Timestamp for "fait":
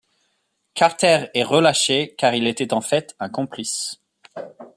2.81-3.15